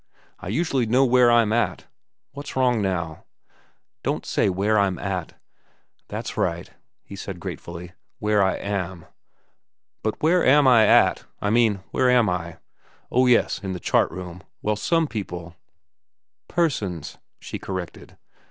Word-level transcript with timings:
I 0.39 0.47
usually 0.47 0.87
know 0.87 1.05
where 1.05 1.29
I'm 1.29 1.53
at—What's 1.53 2.55
wrong 2.55 2.81
now?" 2.81 3.23
"Don't 4.01 4.25
say 4.25 4.49
'where 4.49 4.79
I'm 4.79 4.97
at.'" 4.97 5.39
"That's 6.07 6.37
right," 6.37 6.71
he 7.03 7.15
said 7.15 7.39
gratefully, 7.39 7.91
"where 8.17 8.41
I 8.41 8.55
am. 8.55 9.05
But 10.01 10.19
where 10.23 10.43
am 10.43 10.67
I 10.67 10.87
at—I 10.87 11.51
mean, 11.51 11.83
where 11.91 12.09
am 12.09 12.29
I? 12.31 12.57
Oh, 13.11 13.27
yes, 13.27 13.59
in 13.59 13.73
the 13.73 13.79
chart 13.79 14.09
room. 14.09 14.41
Well, 14.63 14.75
some 14.75 15.05
people—" 15.05 15.53
"Persons," 16.47 17.19
she 17.39 17.59
corrected. 17.59 18.17